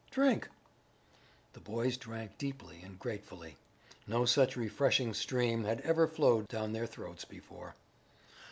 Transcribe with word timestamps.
Drink." 0.09 0.49
The 1.53 1.59
boys 1.59 1.95
drank 1.95 2.39
deeply 2.39 2.81
and 2.81 2.97
gratefully. 2.97 3.57
No 4.07 4.25
such 4.25 4.55
refreshing 4.57 5.13
stream 5.13 5.63
had 5.65 5.79
ever 5.81 6.07
flowed 6.07 6.47
down 6.47 6.73
their 6.73 6.87
throats 6.87 7.23
before. 7.23 7.75